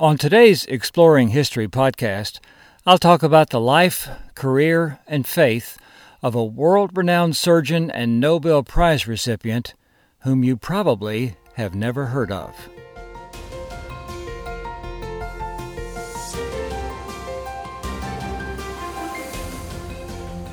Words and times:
On 0.00 0.16
today's 0.16 0.64
Exploring 0.64 1.28
History 1.28 1.68
podcast, 1.68 2.40
I'll 2.86 2.96
talk 2.96 3.22
about 3.22 3.50
the 3.50 3.60
life, 3.60 4.08
career, 4.34 4.98
and 5.06 5.26
faith 5.26 5.76
of 6.22 6.34
a 6.34 6.42
world 6.42 6.96
renowned 6.96 7.36
surgeon 7.36 7.90
and 7.90 8.18
Nobel 8.18 8.62
Prize 8.62 9.06
recipient 9.06 9.74
whom 10.20 10.42
you 10.42 10.56
probably 10.56 11.36
have 11.56 11.74
never 11.74 12.06
heard 12.06 12.32
of. 12.32 12.56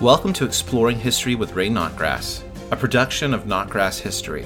Welcome 0.02 0.34
to 0.34 0.44
Exploring 0.44 1.00
History 1.00 1.36
with 1.36 1.54
Ray 1.54 1.70
Notgrass, 1.70 2.44
a 2.70 2.76
production 2.76 3.34
of 3.34 3.46
Notgrass 3.46 4.02
History. 4.02 4.46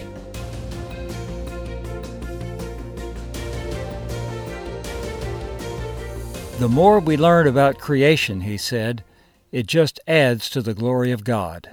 The 6.61 6.69
more 6.69 6.99
we 6.99 7.17
learn 7.17 7.47
about 7.47 7.79
creation, 7.79 8.41
he 8.41 8.55
said, 8.55 9.03
it 9.51 9.65
just 9.65 9.99
adds 10.05 10.47
to 10.51 10.61
the 10.61 10.75
glory 10.75 11.11
of 11.11 11.23
God. 11.23 11.71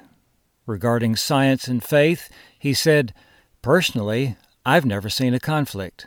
Regarding 0.65 1.15
science 1.15 1.69
and 1.69 1.85
faith, 1.85 2.31
he 2.59 2.73
said, 2.73 3.13
Personally, 3.61 4.39
I've 4.65 4.87
never 4.87 5.11
seen 5.11 5.35
a 5.35 5.41
conflict. 5.41 6.07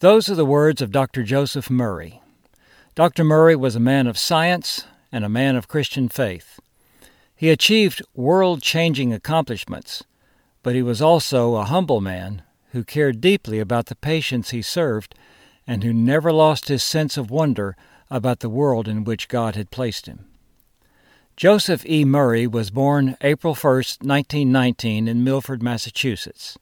Those 0.00 0.28
are 0.28 0.34
the 0.34 0.44
words 0.44 0.82
of 0.82 0.90
Dr. 0.90 1.22
Joseph 1.22 1.70
Murray. 1.70 2.20
Dr. 2.94 3.24
Murray 3.24 3.56
was 3.56 3.74
a 3.74 3.80
man 3.80 4.06
of 4.06 4.18
science 4.18 4.84
and 5.10 5.24
a 5.24 5.30
man 5.30 5.56
of 5.56 5.66
Christian 5.66 6.10
faith. 6.10 6.60
He 7.34 7.48
achieved 7.48 8.02
world 8.14 8.60
changing 8.60 9.14
accomplishments, 9.14 10.04
but 10.62 10.74
he 10.74 10.82
was 10.82 11.00
also 11.00 11.54
a 11.54 11.64
humble 11.64 12.02
man 12.02 12.42
who 12.72 12.84
cared 12.84 13.22
deeply 13.22 13.60
about 13.60 13.86
the 13.86 13.96
patients 13.96 14.50
he 14.50 14.60
served 14.60 15.14
and 15.66 15.84
who 15.84 15.92
never 15.92 16.32
lost 16.32 16.68
his 16.68 16.82
sense 16.82 17.16
of 17.16 17.30
wonder 17.30 17.76
about 18.10 18.40
the 18.40 18.48
world 18.48 18.88
in 18.88 19.04
which 19.04 19.28
God 19.28 19.56
had 19.56 19.70
placed 19.70 20.06
him. 20.06 20.26
Joseph 21.36 21.86
E. 21.86 22.04
Murray 22.04 22.46
was 22.46 22.70
born 22.70 23.16
April 23.22 23.54
1, 23.54 23.74
1919, 24.02 25.08
in 25.08 25.24
Milford, 25.24 25.62
Massachusetts. 25.62 26.58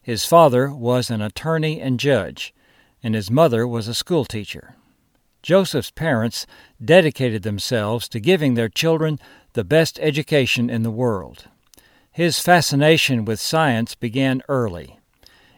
His 0.00 0.24
father 0.24 0.70
was 0.72 1.10
an 1.10 1.20
attorney 1.20 1.80
and 1.80 2.00
judge, 2.00 2.54
and 3.02 3.14
his 3.14 3.30
mother 3.30 3.68
was 3.68 3.86
a 3.86 3.94
schoolteacher. 3.94 4.76
Joseph's 5.42 5.90
parents 5.90 6.46
dedicated 6.82 7.42
themselves 7.42 8.08
to 8.08 8.18
giving 8.18 8.54
their 8.54 8.68
children 8.70 9.18
the 9.52 9.64
best 9.64 9.98
education 10.00 10.70
in 10.70 10.82
the 10.82 10.90
world. 10.90 11.44
His 12.10 12.40
fascination 12.40 13.24
with 13.24 13.38
science 13.38 13.94
began 13.94 14.42
early. 14.48 14.98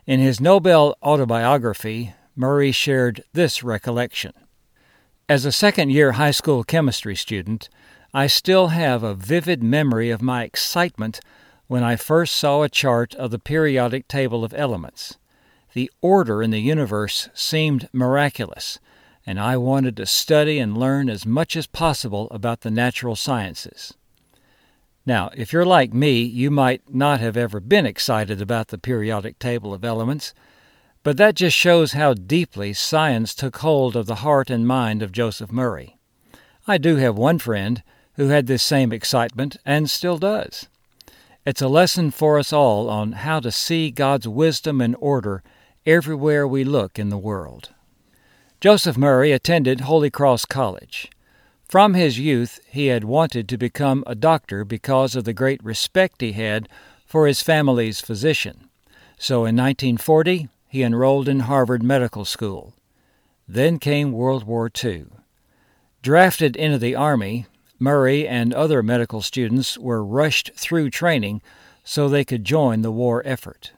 In 0.07 0.21
his 0.21 0.41
Nobel 0.41 0.97
autobiography, 1.03 2.15
Murray 2.37 2.73
shared 2.73 3.23
this 3.33 3.63
recollection. 3.63 4.33
As 5.29 5.45
a 5.45 5.53
second 5.53 5.91
year 5.91 6.13
high 6.13 6.31
school 6.31 6.65
chemistry 6.65 7.15
student, 7.15 7.69
I 8.13 8.27
still 8.27 8.69
have 8.69 9.03
a 9.03 9.15
vivid 9.15 9.63
memory 9.63 10.11
of 10.11 10.23
my 10.23 10.43
excitement 10.45 11.21
when 11.69 11.85
I 11.85 11.95
first 11.95 12.35
saw 12.35 12.63
a 12.63 12.69
chart 12.69 13.15
of 13.15 13.31
the 13.31 13.39
periodic 13.39 14.09
table 14.09 14.45
of 14.45 14.53
elements. 14.55 15.19
The 15.73 15.91
order 16.01 16.43
in 16.43 16.51
the 16.51 16.61
universe 16.61 17.29
seemed 17.33 17.89
miraculous, 17.93 18.81
and 19.25 19.39
I 19.39 19.57
wanted 19.57 19.97
to 19.99 20.07
study 20.07 20.59
and 20.59 20.77
learn 20.77 21.09
as 21.09 21.25
much 21.25 21.55
as 21.57 21.69
possible 21.69 22.27
about 22.33 22.63
the 22.63 22.71
natural 22.73 23.15
sciences. 23.15 23.95
Now, 25.07 25.31
if 25.37 25.53
you're 25.53 25.65
like 25.65 25.95
me, 25.95 26.23
you 26.23 26.51
might 26.51 26.93
not 26.93 27.21
have 27.21 27.37
ever 27.37 27.61
been 27.61 27.87
excited 27.87 28.43
about 28.43 28.69
the 28.69 28.79
periodic 28.79 29.39
table 29.39 29.73
of 29.73 29.85
elements 29.85 30.35
but 31.03 31.17
that 31.17 31.35
just 31.35 31.57
shows 31.57 31.93
how 31.93 32.15
deeply 32.15 32.73
science 32.73 33.35
took 33.35 33.59
hold 33.59 33.97
of 33.97 34.07
the 34.07 34.17
heart 34.17 34.51
and 34.51 34.67
mind 34.67 35.03
of 35.03 35.13
Joseph 35.13 35.51
Murray. 35.51 35.97
I 36.67 36.79
do 36.79 36.97
have 36.97 37.17
one 37.17 37.39
friend 37.39 37.83
who 38.15 38.29
had 38.29 38.47
this 38.47 38.63
same 38.63 38.93
excitement 38.93 39.57
and 39.65 39.89
still 39.89 40.19
does. 40.19 40.69
It's 41.47 41.63
a 41.63 41.69
lesson 41.69 42.11
for 42.11 42.39
us 42.39 42.53
all 42.53 42.91
on 42.91 43.13
how 43.13 43.41
to 43.41 43.51
see 43.51 43.91
God's 43.91 44.29
wisdom 44.29 44.81
and 44.81 44.95
order 45.01 45.43
everywhere 45.87 46.47
we 46.47 46.65
look 46.65 46.99
in 46.99 47.09
the 47.09 47.17
world. 47.17 47.71
Joseph 48.61 48.99
Murray 48.99 49.33
attended 49.33 49.81
Holy 49.81 50.11
Cross 50.11 50.45
College. 50.45 51.11
From 51.67 51.95
his 51.95 52.19
youth, 52.19 52.61
he 52.69 52.89
had 52.89 53.05
wanted 53.05 53.49
to 53.49 53.57
become 53.57 54.05
a 54.07 54.15
doctor 54.15 54.67
because 54.67 55.17
of 55.17 55.25
the 55.25 55.33
great 55.33 55.65
respect 55.65 56.21
he 56.21 56.33
had 56.33 56.69
for 57.07 57.27
his 57.27 57.43
family's 57.43 58.01
physician. 58.01 58.69
So 59.17 59.47
in 59.47 59.57
1940, 59.57 60.49
he 60.71 60.85
enrolled 60.85 61.29
in 61.29 61.41
Harvard 61.41 61.83
Medical 61.83 62.25
School. 62.25 62.75
Then 63.49 63.81
came 63.81 64.13
World 64.13 64.45
War 64.45 64.71
II. 64.83 65.07
Drafted 66.01 66.55
into 66.55 66.79
the 66.79 66.95
Army, 66.95 67.47
Murray 67.81 68.29
and 68.29 68.55
other 68.55 68.81
medical 68.81 69.21
students 69.21 69.77
were 69.77 70.05
rushed 70.05 70.53
through 70.55 70.91
training 70.91 71.43
so 71.83 72.09
they 72.09 72.25
could 72.25 72.45
join 72.45 72.83
the 72.83 72.93
war 72.93 73.21
effort. 73.25 73.73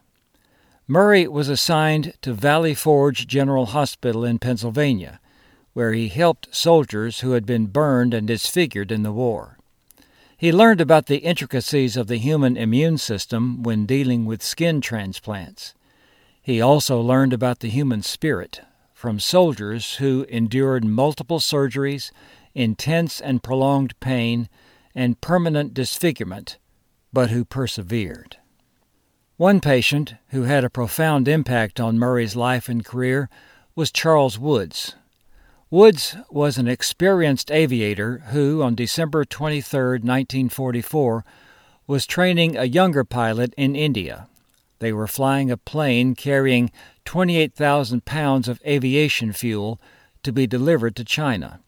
Murray 0.87 1.27
was 1.27 1.49
assigned 1.49 2.13
to 2.21 2.35
Valley 2.35 2.75
Forge 2.75 3.27
General 3.27 3.67
Hospital 3.67 4.23
in 4.23 4.39
Pennsylvania, 4.39 5.19
where 5.73 5.95
he 5.95 6.09
helped 6.09 6.55
soldiers 6.55 7.21
who 7.21 7.33
had 7.33 7.47
been 7.47 7.67
burned 7.67 8.13
and 8.13 8.27
disfigured 8.27 8.93
in 8.93 9.03
the 9.03 9.13
war. 9.13 9.57
He 10.37 10.53
learned 10.53 10.83
about 10.83 11.07
the 11.07 11.19
intricacies 11.19 11.97
of 11.97 12.09
the 12.09 12.19
human 12.19 12.59
immune 12.59 12.99
system 12.99 13.63
when 13.63 13.87
dealing 13.87 14.27
with 14.27 14.43
skin 14.43 14.83
transplants. 14.83 15.73
He 16.43 16.61
also 16.61 17.01
learned 17.01 17.33
about 17.33 17.61
the 17.61 17.69
human 17.69 18.03
spirit 18.03 18.61
from 18.93 19.21
soldiers 19.21 19.95
who 19.97 20.27
endured 20.29 20.85
multiple 20.85 21.39
surgeries, 21.39 22.11
intense 22.53 23.21
and 23.21 23.43
prolonged 23.43 23.99
pain, 24.01 24.49
and 24.93 25.21
permanent 25.21 25.73
disfigurement, 25.73 26.59
but 27.13 27.31
who 27.31 27.45
persevered. 27.45 28.39
One 29.37 29.61
patient 29.61 30.15
who 30.29 30.43
had 30.43 30.65
a 30.65 30.71
profound 30.71 31.29
impact 31.29 31.79
on 31.79 31.99
Murray's 31.99 32.37
life 32.37 32.69
and 32.69 32.85
career 32.85 33.31
was 33.75 33.93
Charles 33.93 34.39
Woods. 34.39 34.97
Woods 35.71 36.17
was 36.29 36.59
an 36.59 36.69
experienced 36.69 37.51
aviator 37.51 38.19
who, 38.31 38.63
on 38.63 38.75
December 38.75 39.25
23, 39.25 39.81
1944, 40.01 41.25
was 41.87 42.07
training 42.07 42.57
a 42.57 42.65
younger 42.65 43.05
pilot 43.05 43.55
in 43.57 43.75
India. 43.75 44.29
They 44.83 44.93
were 44.93 45.07
flying 45.07 45.49
a 45.49 45.57
plane 45.57 46.17
carrying 46.17 46.73
28,000 47.05 48.05
pounds 48.05 48.49
of 48.49 48.61
aviation 48.67 49.33
fuel 49.33 49.81
to 50.25 50.33
be 50.33 50.49
delivered 50.49 50.97
to 50.97 51.05
China. 51.05 51.61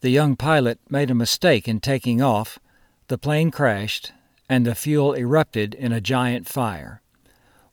The 0.00 0.10
young 0.10 0.36
pilot 0.36 0.78
made 0.88 1.10
a 1.10 1.14
mistake 1.16 1.66
in 1.66 1.80
taking 1.80 2.22
off, 2.22 2.60
the 3.08 3.18
plane 3.18 3.50
crashed, 3.50 4.12
and 4.48 4.64
the 4.64 4.76
fuel 4.76 5.12
erupted 5.12 5.74
in 5.74 5.90
a 5.90 6.00
giant 6.00 6.46
fire. 6.46 7.02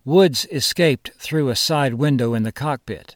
Woods 0.04 0.48
escaped 0.52 1.12
through 1.20 1.50
a 1.50 1.56
side 1.56 1.94
window 1.94 2.34
in 2.34 2.42
the 2.42 2.52
cockpit, 2.52 3.16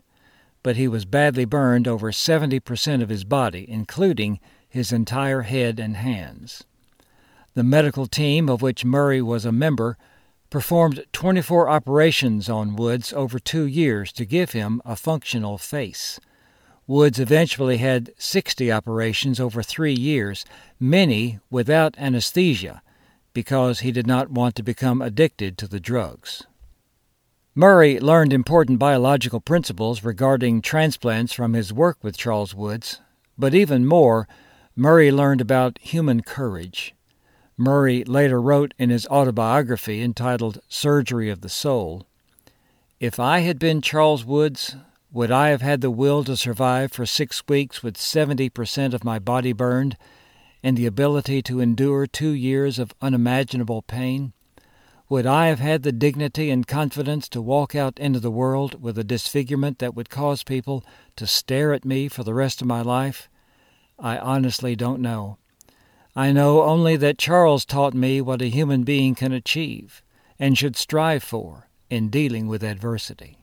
but 0.61 0.75
he 0.75 0.87
was 0.87 1.05
badly 1.05 1.45
burned 1.45 1.87
over 1.87 2.11
70% 2.11 3.01
of 3.01 3.09
his 3.09 3.23
body, 3.23 3.65
including 3.67 4.39
his 4.69 4.91
entire 4.91 5.41
head 5.41 5.79
and 5.79 5.97
hands. 5.97 6.65
The 7.55 7.63
medical 7.63 8.05
team, 8.05 8.47
of 8.47 8.61
which 8.61 8.85
Murray 8.85 9.23
was 9.23 9.43
a 9.43 9.51
member, 9.51 9.97
performed 10.49 11.05
24 11.13 11.69
operations 11.69 12.49
on 12.49 12.75
Woods 12.75 13.11
over 13.13 13.39
two 13.39 13.65
years 13.65 14.11
to 14.13 14.25
give 14.25 14.51
him 14.51 14.81
a 14.85 14.95
functional 14.95 15.57
face. 15.57 16.19
Woods 16.87 17.19
eventually 17.19 17.77
had 17.77 18.11
60 18.17 18.71
operations 18.71 19.39
over 19.39 19.61
three 19.61 19.93
years, 19.93 20.45
many 20.79 21.39
without 21.49 21.97
anesthesia, 21.97 22.81
because 23.33 23.81
he 23.81 23.91
did 23.91 24.07
not 24.07 24.31
want 24.31 24.55
to 24.55 24.63
become 24.63 25.01
addicted 25.01 25.57
to 25.57 25.67
the 25.67 25.81
drugs. 25.81 26.43
Murray 27.53 27.99
learned 27.99 28.31
important 28.31 28.79
biological 28.79 29.41
principles 29.41 30.03
regarding 30.03 30.61
transplants 30.61 31.33
from 31.33 31.53
his 31.53 31.73
work 31.73 31.97
with 32.01 32.15
Charles 32.15 32.55
Woods, 32.55 33.01
but 33.37 33.53
even 33.53 33.85
more, 33.85 34.27
Murray 34.75 35.11
learned 35.11 35.41
about 35.41 35.79
human 35.79 36.21
courage. 36.21 36.93
Murray 37.59 38.03
later 38.03 38.39
wrote 38.39 38.75
in 38.77 38.91
his 38.91 39.07
autobiography 39.07 40.03
entitled 40.03 40.59
Surgery 40.69 41.31
of 41.31 41.41
the 41.41 41.49
Soul 41.49 42.05
If 42.99 43.19
I 43.19 43.39
had 43.39 43.57
been 43.57 43.81
Charles 43.81 44.23
Woods, 44.23 44.75
would 45.11 45.31
I 45.31 45.49
have 45.49 45.61
had 45.63 45.81
the 45.81 45.89
will 45.89 46.23
to 46.25 46.37
survive 46.37 46.91
for 46.91 47.07
six 47.07 47.41
weeks 47.47 47.81
with 47.81 47.97
70% 47.97 48.93
of 48.93 49.03
my 49.03 49.17
body 49.17 49.53
burned 49.53 49.97
and 50.61 50.77
the 50.77 50.85
ability 50.85 51.41
to 51.43 51.59
endure 51.59 52.05
two 52.05 52.29
years 52.29 52.77
of 52.77 52.93
unimaginable 53.01 53.81
pain? 53.81 54.33
Would 55.09 55.25
I 55.25 55.47
have 55.47 55.59
had 55.59 55.81
the 55.81 55.91
dignity 55.91 56.51
and 56.51 56.67
confidence 56.67 57.27
to 57.29 57.41
walk 57.41 57.73
out 57.73 57.97
into 57.97 58.19
the 58.19 58.29
world 58.29 58.83
with 58.83 58.99
a 58.99 59.03
disfigurement 59.03 59.79
that 59.79 59.95
would 59.95 60.11
cause 60.11 60.43
people 60.43 60.83
to 61.15 61.25
stare 61.25 61.73
at 61.73 61.85
me 61.85 62.07
for 62.07 62.23
the 62.23 62.35
rest 62.35 62.61
of 62.61 62.67
my 62.67 62.83
life? 62.83 63.29
I 63.97 64.19
honestly 64.19 64.75
don't 64.75 65.01
know. 65.01 65.39
I 66.17 66.31
know 66.31 66.63
only 66.63 66.95
that 66.95 67.19
Charles 67.19 67.63
taught 67.63 67.93
me 67.93 68.21
what 68.21 68.41
a 68.41 68.49
human 68.49 68.81
being 68.81 69.13
can 69.13 69.31
achieve 69.31 70.01
and 70.39 70.57
should 70.57 70.75
strive 70.75 71.21
for 71.21 71.69
in 71.91 72.09
dealing 72.09 72.47
with 72.47 72.63
adversity. 72.63 73.37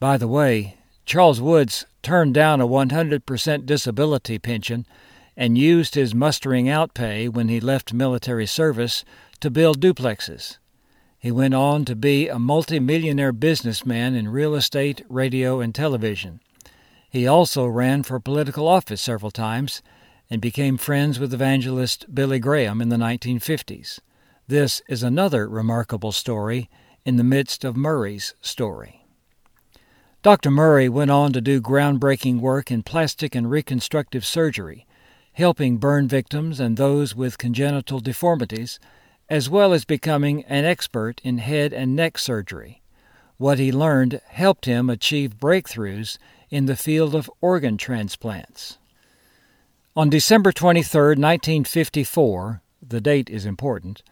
By 0.00 0.16
the 0.16 0.26
way, 0.26 0.78
Charles 1.06 1.40
Woods 1.40 1.86
turned 2.02 2.34
down 2.34 2.60
a 2.60 2.66
100% 2.66 3.66
disability 3.66 4.40
pension 4.40 4.84
and 5.36 5.56
used 5.56 5.94
his 5.94 6.12
mustering 6.12 6.68
out 6.68 6.92
pay 6.92 7.28
when 7.28 7.46
he 7.46 7.60
left 7.60 7.92
military 7.92 8.46
service 8.46 9.04
to 9.38 9.48
build 9.48 9.80
duplexes. 9.80 10.58
He 11.20 11.30
went 11.30 11.54
on 11.54 11.84
to 11.84 11.94
be 11.94 12.28
a 12.28 12.40
multimillionaire 12.40 13.30
businessman 13.30 14.16
in 14.16 14.26
real 14.26 14.56
estate, 14.56 15.04
radio, 15.08 15.60
and 15.60 15.72
television. 15.72 16.40
He 17.08 17.28
also 17.28 17.64
ran 17.64 18.02
for 18.02 18.18
political 18.18 18.66
office 18.66 19.00
several 19.00 19.30
times 19.30 19.82
and 20.32 20.40
became 20.40 20.78
friends 20.78 21.20
with 21.20 21.34
evangelist 21.34 22.06
Billy 22.14 22.38
Graham 22.38 22.80
in 22.80 22.88
the 22.88 22.96
1950s. 22.96 23.98
This 24.48 24.80
is 24.88 25.02
another 25.02 25.46
remarkable 25.46 26.10
story 26.10 26.70
in 27.04 27.16
the 27.16 27.22
midst 27.22 27.64
of 27.64 27.76
Murray's 27.76 28.34
story. 28.40 29.04
Dr. 30.22 30.50
Murray 30.50 30.88
went 30.88 31.10
on 31.10 31.34
to 31.34 31.42
do 31.42 31.60
groundbreaking 31.60 32.40
work 32.40 32.70
in 32.70 32.82
plastic 32.82 33.34
and 33.34 33.50
reconstructive 33.50 34.24
surgery, 34.24 34.86
helping 35.34 35.76
burn 35.76 36.08
victims 36.08 36.60
and 36.60 36.78
those 36.78 37.14
with 37.14 37.36
congenital 37.36 38.00
deformities, 38.00 38.80
as 39.28 39.50
well 39.50 39.74
as 39.74 39.84
becoming 39.84 40.44
an 40.44 40.64
expert 40.64 41.20
in 41.22 41.36
head 41.36 41.74
and 41.74 41.94
neck 41.94 42.16
surgery. 42.16 42.80
What 43.36 43.58
he 43.58 43.70
learned 43.70 44.22
helped 44.28 44.64
him 44.64 44.88
achieve 44.88 45.38
breakthroughs 45.38 46.16
in 46.48 46.64
the 46.64 46.74
field 46.74 47.14
of 47.14 47.30
organ 47.42 47.76
transplants. 47.76 48.78
On 49.94 50.08
December 50.08 50.52
23, 50.52 51.00
1954, 51.16 52.62
the 52.80 53.00
date 53.02 53.28
is 53.28 53.44
important, 53.44 54.02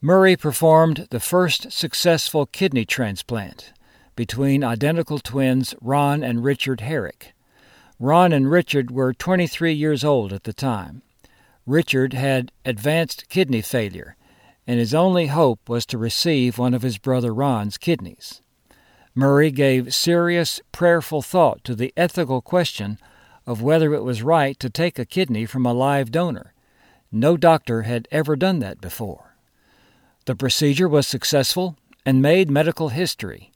Murray 0.00 0.36
performed 0.36 1.08
the 1.10 1.18
first 1.18 1.72
successful 1.72 2.46
kidney 2.46 2.84
transplant 2.84 3.72
between 4.14 4.62
identical 4.62 5.18
twins 5.18 5.74
Ron 5.80 6.22
and 6.22 6.44
Richard 6.44 6.82
Herrick. 6.82 7.34
Ron 7.98 8.32
and 8.32 8.48
Richard 8.48 8.92
were 8.92 9.12
23 9.12 9.72
years 9.72 10.04
old 10.04 10.32
at 10.32 10.44
the 10.44 10.52
time. 10.52 11.02
Richard 11.66 12.12
had 12.12 12.52
advanced 12.64 13.28
kidney 13.28 13.60
failure, 13.60 14.14
and 14.68 14.78
his 14.78 14.94
only 14.94 15.26
hope 15.26 15.68
was 15.68 15.84
to 15.86 15.98
receive 15.98 16.58
one 16.58 16.74
of 16.74 16.82
his 16.82 16.96
brother 16.96 17.34
Ron's 17.34 17.76
kidneys. 17.76 18.40
Murray 19.16 19.50
gave 19.50 19.92
serious, 19.92 20.60
prayerful 20.70 21.22
thought 21.22 21.64
to 21.64 21.74
the 21.74 21.92
ethical 21.96 22.40
question 22.40 23.00
of 23.48 23.62
whether 23.62 23.94
it 23.94 24.04
was 24.04 24.22
right 24.22 24.60
to 24.60 24.68
take 24.68 24.98
a 24.98 25.06
kidney 25.06 25.46
from 25.46 25.64
a 25.64 25.72
live 25.72 26.10
donor. 26.10 26.52
No 27.10 27.38
doctor 27.38 27.82
had 27.82 28.06
ever 28.12 28.36
done 28.36 28.58
that 28.58 28.78
before. 28.78 29.36
The 30.26 30.36
procedure 30.36 30.86
was 30.86 31.06
successful 31.06 31.74
and 32.04 32.20
made 32.20 32.50
medical 32.50 32.90
history. 32.90 33.50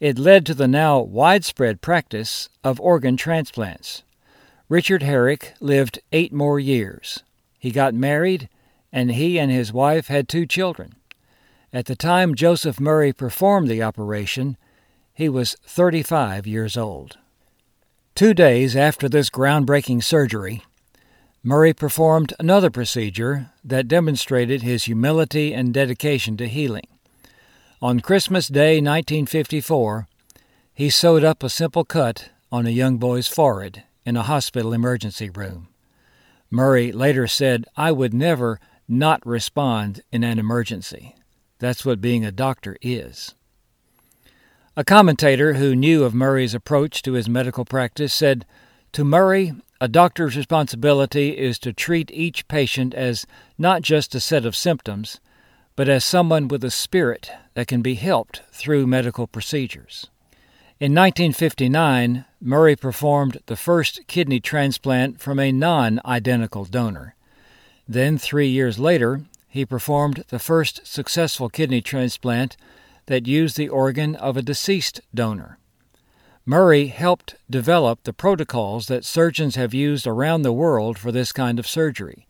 It 0.00 0.18
led 0.18 0.44
to 0.46 0.54
the 0.54 0.66
now 0.66 0.98
widespread 0.98 1.80
practice 1.80 2.48
of 2.64 2.80
organ 2.80 3.16
transplants. 3.16 4.02
Richard 4.68 5.04
Herrick 5.04 5.54
lived 5.60 6.00
eight 6.10 6.32
more 6.32 6.58
years. 6.58 7.22
He 7.60 7.70
got 7.70 7.94
married, 7.94 8.48
and 8.92 9.12
he 9.12 9.38
and 9.38 9.52
his 9.52 9.72
wife 9.72 10.08
had 10.08 10.28
two 10.28 10.46
children. 10.46 10.96
At 11.72 11.86
the 11.86 11.94
time 11.94 12.34
Joseph 12.34 12.80
Murray 12.80 13.12
performed 13.12 13.68
the 13.68 13.84
operation, 13.84 14.56
he 15.14 15.28
was 15.28 15.54
35 15.62 16.44
years 16.44 16.76
old. 16.76 17.18
Two 18.18 18.34
days 18.34 18.74
after 18.74 19.08
this 19.08 19.30
groundbreaking 19.30 20.02
surgery, 20.02 20.64
Murray 21.44 21.72
performed 21.72 22.34
another 22.40 22.68
procedure 22.68 23.52
that 23.62 23.86
demonstrated 23.86 24.60
his 24.60 24.86
humility 24.86 25.54
and 25.54 25.72
dedication 25.72 26.36
to 26.38 26.48
healing. 26.48 26.88
On 27.80 28.00
Christmas 28.00 28.48
Day 28.48 28.80
1954, 28.80 30.08
he 30.74 30.90
sewed 30.90 31.22
up 31.22 31.44
a 31.44 31.48
simple 31.48 31.84
cut 31.84 32.30
on 32.50 32.66
a 32.66 32.70
young 32.70 32.96
boy's 32.96 33.28
forehead 33.28 33.84
in 34.04 34.16
a 34.16 34.24
hospital 34.24 34.72
emergency 34.72 35.30
room. 35.30 35.68
Murray 36.50 36.90
later 36.90 37.28
said, 37.28 37.66
I 37.76 37.92
would 37.92 38.12
never 38.12 38.58
not 38.88 39.24
respond 39.24 40.00
in 40.10 40.24
an 40.24 40.40
emergency. 40.40 41.14
That's 41.60 41.84
what 41.84 42.00
being 42.00 42.24
a 42.24 42.32
doctor 42.32 42.76
is. 42.82 43.36
A 44.78 44.84
commentator 44.84 45.54
who 45.54 45.74
knew 45.74 46.04
of 46.04 46.14
Murray's 46.14 46.54
approach 46.54 47.02
to 47.02 47.14
his 47.14 47.28
medical 47.28 47.64
practice 47.64 48.14
said, 48.14 48.46
To 48.92 49.02
Murray, 49.02 49.52
a 49.80 49.88
doctor's 49.88 50.36
responsibility 50.36 51.36
is 51.36 51.58
to 51.58 51.72
treat 51.72 52.12
each 52.12 52.46
patient 52.46 52.94
as 52.94 53.26
not 53.58 53.82
just 53.82 54.14
a 54.14 54.20
set 54.20 54.46
of 54.46 54.54
symptoms, 54.54 55.18
but 55.74 55.88
as 55.88 56.04
someone 56.04 56.46
with 56.46 56.62
a 56.62 56.70
spirit 56.70 57.28
that 57.54 57.66
can 57.66 57.82
be 57.82 57.96
helped 57.96 58.42
through 58.52 58.86
medical 58.86 59.26
procedures. 59.26 60.06
In 60.78 60.92
1959, 60.92 62.24
Murray 62.40 62.76
performed 62.76 63.38
the 63.46 63.56
first 63.56 64.06
kidney 64.06 64.38
transplant 64.38 65.20
from 65.20 65.40
a 65.40 65.50
non 65.50 66.00
identical 66.04 66.64
donor. 66.64 67.16
Then, 67.88 68.16
three 68.16 68.46
years 68.46 68.78
later, 68.78 69.22
he 69.48 69.66
performed 69.66 70.22
the 70.28 70.38
first 70.38 70.86
successful 70.86 71.48
kidney 71.48 71.80
transplant 71.80 72.56
that 73.08 73.26
used 73.26 73.56
the 73.56 73.68
organ 73.68 74.14
of 74.14 74.36
a 74.36 74.42
deceased 74.42 75.00
donor. 75.14 75.58
Murray 76.46 76.86
helped 76.86 77.34
develop 77.50 78.04
the 78.04 78.12
protocols 78.12 78.86
that 78.86 79.04
surgeons 79.04 79.56
have 79.56 79.74
used 79.74 80.06
around 80.06 80.42
the 80.42 80.52
world 80.52 80.98
for 80.98 81.10
this 81.10 81.32
kind 81.32 81.58
of 81.58 81.66
surgery. 81.66 82.26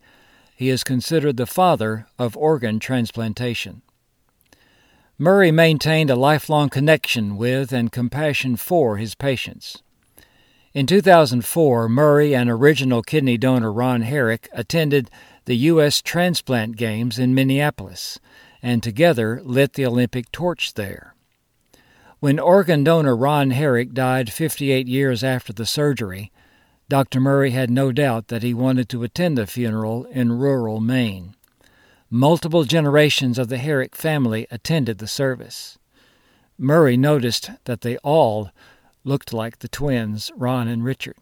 He 0.55 0.69
is 0.69 0.83
considered 0.83 1.37
the 1.37 1.45
father 1.45 2.07
of 2.17 2.35
organ 2.35 2.79
transplantation. 2.79 3.81
Murray 5.17 5.51
maintained 5.51 6.09
a 6.09 6.15
lifelong 6.15 6.69
connection 6.69 7.35
with 7.35 7.71
and 7.73 7.91
compassion 7.91 8.55
for 8.55 8.97
his 8.97 9.15
patients. 9.15 9.83
In 10.73 10.85
2004, 10.85 11.89
Murray 11.89 12.33
and 12.33 12.49
original 12.49 13.01
kidney 13.01 13.37
donor 13.37 13.71
Ron 13.71 14.01
Herrick 14.01 14.47
attended 14.53 15.09
the 15.45 15.57
U.S. 15.57 16.01
Transplant 16.01 16.77
Games 16.77 17.19
in 17.19 17.33
Minneapolis 17.33 18.19
and 18.61 18.83
together 18.83 19.41
lit 19.43 19.73
the 19.73 19.85
Olympic 19.85 20.31
torch 20.31 20.73
there. 20.73 21.15
When 22.19 22.39
organ 22.39 22.83
donor 22.83 23.15
Ron 23.15 23.51
Herrick 23.51 23.93
died 23.93 24.31
58 24.31 24.87
years 24.87 25.23
after 25.23 25.53
the 25.53 25.65
surgery, 25.65 26.31
Dr. 26.89 27.19
Murray 27.19 27.51
had 27.51 27.69
no 27.69 27.91
doubt 27.91 28.27
that 28.27 28.43
he 28.43 28.53
wanted 28.53 28.89
to 28.89 29.03
attend 29.03 29.37
the 29.37 29.47
funeral 29.47 30.05
in 30.05 30.31
rural 30.33 30.81
Maine. 30.81 31.35
Multiple 32.09 32.63
generations 32.63 33.37
of 33.37 33.47
the 33.47 33.57
Herrick 33.59 33.95
family 33.95 34.47
attended 34.49 34.97
the 34.97 35.07
service. 35.07 35.77
Murray 36.57 36.97
noticed 36.97 37.51
that 37.65 37.81
they 37.81 37.97
all 37.97 38.49
looked 39.03 39.31
like 39.31 39.59
the 39.59 39.67
twins, 39.67 40.31
Ron 40.35 40.67
and 40.67 40.83
Richard. 40.83 41.15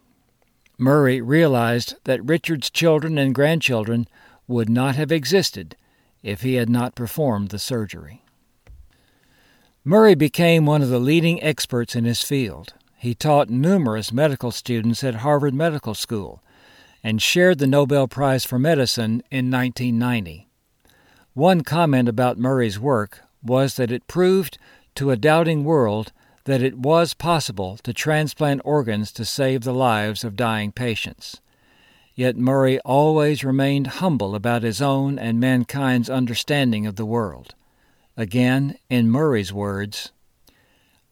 Murray 0.79 1.21
realized 1.21 1.95
that 2.05 2.23
Richard's 2.23 2.69
children 2.69 3.17
and 3.17 3.35
grandchildren 3.35 4.07
would 4.47 4.69
not 4.69 4.95
have 4.95 5.11
existed 5.11 5.75
if 6.23 6.41
he 6.41 6.55
had 6.55 6.69
not 6.69 6.95
performed 6.95 7.49
the 7.49 7.59
surgery. 7.59 8.23
Murray 9.83 10.15
became 10.15 10.65
one 10.65 10.81
of 10.81 10.89
the 10.89 10.99
leading 10.99 11.41
experts 11.41 11.95
in 11.95 12.03
his 12.03 12.21
field. 12.21 12.73
He 12.97 13.13
taught 13.13 13.49
numerous 13.49 14.11
medical 14.11 14.51
students 14.51 15.03
at 15.03 15.15
Harvard 15.15 15.53
Medical 15.53 15.93
School 15.93 16.43
and 17.03 17.21
shared 17.21 17.59
the 17.59 17.67
Nobel 17.67 18.07
Prize 18.07 18.43
for 18.43 18.59
Medicine 18.59 19.23
in 19.31 19.49
1990. 19.49 20.47
One 21.33 21.61
comment 21.61 22.09
about 22.09 22.37
Murray's 22.37 22.79
work 22.79 23.21
was 23.43 23.75
that 23.75 23.91
it 23.91 24.07
proved 24.07 24.57
to 24.95 25.11
a 25.11 25.15
doubting 25.15 25.63
world 25.63 26.11
that 26.45 26.63
it 26.63 26.77
was 26.77 27.13
possible 27.13 27.77
to 27.83 27.93
transplant 27.93 28.61
organs 28.65 29.11
to 29.11 29.23
save 29.23 29.61
the 29.61 29.73
lives 29.73 30.23
of 30.23 30.35
dying 30.35 30.71
patients. 30.71 31.39
Yet 32.17 32.35
Murray 32.35 32.79
always 32.79 33.43
remained 33.43 33.85
humble 34.01 34.33
about 34.33 34.63
his 34.63 34.81
own 34.81 35.19
and 35.19 35.39
mankind's 35.39 36.09
understanding 36.09 36.87
of 36.87 36.95
the 36.95 37.05
world. 37.05 37.53
Again, 38.17 38.79
in 38.89 39.11
Murray's 39.11 39.53
words, 39.53 40.11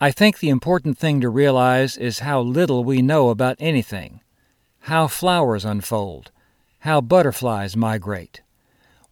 I 0.02 0.10
think 0.10 0.40
the 0.40 0.50
important 0.50 0.98
thing 0.98 1.22
to 1.22 1.30
realize 1.30 1.96
is 1.96 2.20
how 2.20 2.42
little 2.42 2.84
we 2.84 3.04
know 3.04 3.30
about 3.30 3.56
anything, 3.60 4.22
how 4.80 5.06
flowers 5.06 5.64
unfold, 5.64 6.32
how 6.80 7.02
butterflies 7.02 7.78
migrate. 7.78 8.42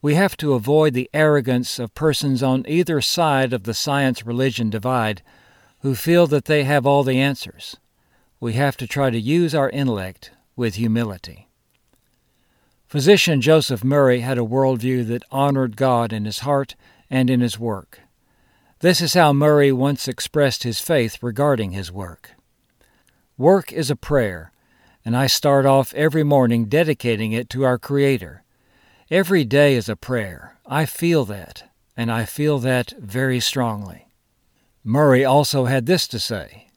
We 0.02 0.16
have 0.16 0.36
to 0.38 0.56
avoid 0.56 0.96
the 0.96 1.12
arrogance 1.14 1.78
of 1.78 1.94
persons 1.94 2.42
on 2.42 2.66
either 2.68 3.02
side 3.02 3.54
of 3.54 3.66
the 3.66 3.76
science 3.76 4.26
religion 4.26 4.72
divide 4.72 5.22
who 5.82 5.94
feel 5.94 6.26
that 6.26 6.46
they 6.46 6.64
have 6.64 6.88
all 6.88 7.04
the 7.04 7.20
answers. 7.20 7.78
We 8.40 8.54
have 8.54 8.78
to 8.78 8.88
try 8.88 9.12
to 9.12 9.20
use 9.20 9.54
our 9.54 9.70
intellect 9.70 10.32
with 10.56 10.74
humility. 10.74 11.50
Physician 12.94 13.42
Joseph 13.42 13.84
Murray 13.84 14.20
had 14.20 14.38
a 14.38 14.42
worldview 14.42 15.08
that 15.08 15.24
honored 15.32 15.76
God 15.76 16.14
in 16.14 16.26
his 16.26 16.42
heart 16.42 16.76
and 17.10 17.28
in 17.28 17.42
his 17.42 17.58
work. 17.58 18.02
This 18.82 19.02
is 19.02 19.16
how 19.16 19.34
Murray 19.34 19.72
once 19.72 20.08
expressed 20.08 20.62
his 20.62 20.80
faith 20.80 21.18
regarding 21.24 21.72
his 21.72 21.92
work. 21.92 22.34
Work 23.36 23.74
is 23.74 23.90
a 23.90 23.96
prayer, 23.96 24.52
and 25.04 25.18
I 25.18 25.26
start 25.26 25.66
off 25.66 25.92
every 25.96 26.24
morning 26.24 26.66
dedicating 26.66 27.32
it 27.32 27.50
to 27.50 27.64
our 27.64 27.80
Creator. 27.80 28.44
Every 29.10 29.44
day 29.44 29.74
is 29.74 29.90
a 29.90 29.96
prayer. 29.96 30.60
I 30.64 30.86
feel 30.86 31.26
that, 31.26 31.72
and 31.98 32.12
I 32.12 32.26
feel 32.26 32.60
that 32.60 32.94
very 33.00 33.40
strongly. 33.40 34.06
Murray 34.84 35.26
also 35.26 35.66
had 35.66 35.88
this 35.88 36.08
to 36.10 36.20
say 36.20 36.68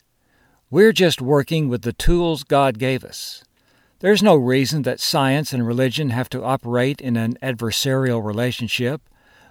We're 0.70 0.94
just 0.94 1.20
working 1.20 1.68
with 1.68 1.82
the 1.82 1.92
tools 1.92 2.42
God 2.42 2.78
gave 2.78 3.04
us. 3.04 3.44
There's 4.00 4.22
no 4.22 4.36
reason 4.36 4.82
that 4.82 5.00
science 5.00 5.54
and 5.54 5.66
religion 5.66 6.10
have 6.10 6.28
to 6.30 6.44
operate 6.44 7.00
in 7.00 7.16
an 7.16 7.38
adversarial 7.42 8.22
relationship. 8.22 9.00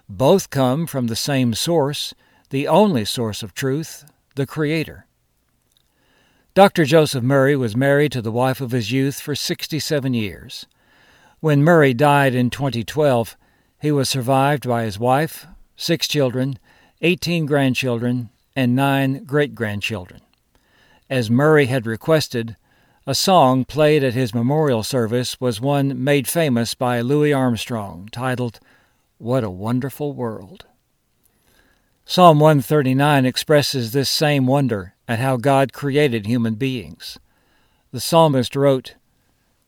Both 0.08 0.50
come 0.50 0.86
from 0.86 1.08
the 1.08 1.16
same 1.16 1.52
source, 1.52 2.14
the 2.50 2.68
only 2.68 3.04
source 3.04 3.42
of 3.42 3.54
truth, 3.54 4.04
the 4.36 4.46
Creator. 4.46 5.06
Dr. 6.54 6.84
Joseph 6.84 7.24
Murray 7.24 7.56
was 7.56 7.76
married 7.76 8.12
to 8.12 8.22
the 8.22 8.30
wife 8.30 8.60
of 8.60 8.70
his 8.70 8.92
youth 8.92 9.20
for 9.20 9.34
67 9.34 10.14
years. 10.14 10.66
When 11.40 11.64
Murray 11.64 11.92
died 11.92 12.34
in 12.34 12.48
2012, 12.48 13.36
he 13.80 13.90
was 13.90 14.08
survived 14.08 14.66
by 14.66 14.84
his 14.84 14.98
wife, 14.98 15.46
six 15.74 16.06
children, 16.06 16.58
18 17.02 17.46
grandchildren, 17.46 18.30
and 18.54 18.76
nine 18.76 19.24
great 19.24 19.56
grandchildren. 19.56 20.20
As 21.10 21.30
Murray 21.30 21.66
had 21.66 21.84
requested, 21.84 22.56
a 23.08 23.14
song 23.14 23.64
played 23.64 24.02
at 24.02 24.14
his 24.14 24.34
memorial 24.34 24.82
service 24.82 25.40
was 25.40 25.60
one 25.60 26.02
made 26.02 26.26
famous 26.26 26.74
by 26.74 27.00
Louis 27.00 27.32
Armstrong, 27.32 28.08
titled, 28.10 28.58
What 29.18 29.44
a 29.44 29.50
Wonderful 29.50 30.12
World. 30.12 30.66
Psalm 32.04 32.40
139 32.40 33.24
expresses 33.24 33.92
this 33.92 34.10
same 34.10 34.48
wonder 34.48 34.94
at 35.06 35.20
how 35.20 35.36
God 35.36 35.72
created 35.72 36.26
human 36.26 36.56
beings. 36.56 37.16
The 37.92 38.00
psalmist 38.00 38.56
wrote, 38.56 38.96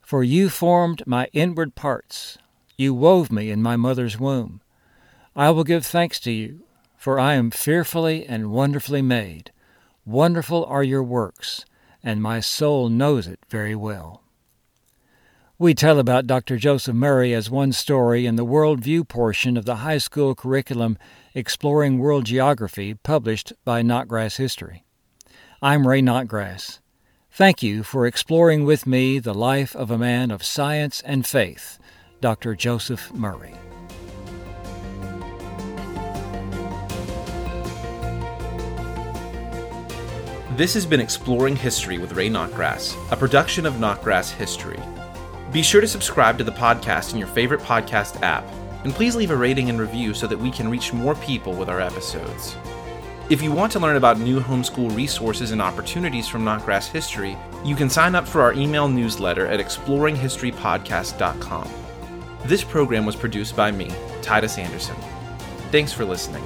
For 0.02 0.24
you 0.24 0.48
formed 0.48 1.04
my 1.06 1.28
inward 1.32 1.76
parts, 1.76 2.38
you 2.76 2.92
wove 2.92 3.30
me 3.30 3.50
in 3.50 3.62
my 3.62 3.76
mother's 3.76 4.18
womb. 4.18 4.62
I 5.36 5.50
will 5.50 5.64
give 5.64 5.86
thanks 5.86 6.18
to 6.20 6.32
you, 6.32 6.62
for 6.96 7.20
I 7.20 7.34
am 7.34 7.52
fearfully 7.52 8.26
and 8.26 8.50
wonderfully 8.50 9.02
made. 9.02 9.52
Wonderful 10.04 10.64
are 10.64 10.82
your 10.82 11.04
works, 11.04 11.64
and 12.02 12.22
my 12.22 12.40
soul 12.40 12.88
knows 12.88 13.26
it 13.26 13.40
very 13.48 13.74
well. 13.74 14.22
We 15.58 15.74
tell 15.74 15.98
about 15.98 16.28
Dr. 16.28 16.56
Joseph 16.56 16.94
Murray 16.94 17.34
as 17.34 17.50
one 17.50 17.72
story 17.72 18.26
in 18.26 18.36
the 18.36 18.44
World 18.44 18.78
View 18.78 19.02
portion 19.02 19.56
of 19.56 19.64
the 19.64 19.76
high 19.76 19.98
school 19.98 20.36
curriculum 20.36 20.96
Exploring 21.34 21.98
World 21.98 22.26
Geography 22.26 22.94
published 22.94 23.52
by 23.64 23.82
Notgrass 23.82 24.36
History. 24.36 24.84
I'm 25.60 25.88
Ray 25.88 26.00
Notgrass. 26.00 26.78
Thank 27.32 27.62
you 27.62 27.82
for 27.82 28.06
exploring 28.06 28.64
with 28.64 28.86
me 28.86 29.18
the 29.18 29.34
life 29.34 29.74
of 29.74 29.90
a 29.90 29.98
man 29.98 30.30
of 30.30 30.44
science 30.44 31.02
and 31.04 31.26
faith, 31.26 31.80
Dr. 32.20 32.54
Joseph 32.54 33.12
Murray. 33.12 33.54
This 40.58 40.74
has 40.74 40.84
been 40.84 40.98
Exploring 40.98 41.54
History 41.54 41.98
with 41.98 42.14
Ray 42.14 42.28
Notgrass, 42.28 42.96
a 43.12 43.16
production 43.16 43.64
of 43.64 43.74
Notgrass 43.74 44.32
History. 44.32 44.80
Be 45.52 45.62
sure 45.62 45.80
to 45.80 45.86
subscribe 45.86 46.36
to 46.36 46.42
the 46.42 46.50
podcast 46.50 47.12
in 47.12 47.18
your 47.20 47.28
favorite 47.28 47.60
podcast 47.60 48.20
app, 48.22 48.44
and 48.82 48.92
please 48.92 49.14
leave 49.14 49.30
a 49.30 49.36
rating 49.36 49.70
and 49.70 49.78
review 49.78 50.14
so 50.14 50.26
that 50.26 50.36
we 50.36 50.50
can 50.50 50.68
reach 50.68 50.92
more 50.92 51.14
people 51.14 51.52
with 51.52 51.68
our 51.68 51.80
episodes. 51.80 52.56
If 53.30 53.40
you 53.40 53.52
want 53.52 53.70
to 53.70 53.78
learn 53.78 53.94
about 53.94 54.18
new 54.18 54.40
homeschool 54.40 54.96
resources 54.96 55.52
and 55.52 55.62
opportunities 55.62 56.26
from 56.26 56.44
Notgrass 56.44 56.88
History, 56.88 57.38
you 57.64 57.76
can 57.76 57.88
sign 57.88 58.16
up 58.16 58.26
for 58.26 58.42
our 58.42 58.52
email 58.52 58.88
newsletter 58.88 59.46
at 59.46 59.60
exploringhistorypodcast.com. 59.60 61.70
This 62.46 62.64
program 62.64 63.06
was 63.06 63.14
produced 63.14 63.54
by 63.54 63.70
me, 63.70 63.94
Titus 64.22 64.58
Anderson. 64.58 64.96
Thanks 65.70 65.92
for 65.92 66.04
listening. 66.04 66.42